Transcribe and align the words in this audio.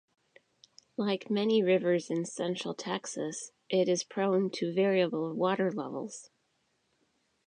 Like 0.97 1.29
many 1.29 1.61
rivers 1.61 2.09
in 2.09 2.25
central 2.25 2.73
Texas, 2.73 3.51
it 3.69 3.87
is 3.87 4.03
prone 4.03 4.49
to 4.53 4.73
variable 4.73 5.31
water 5.35 5.71
levels. 5.71 6.31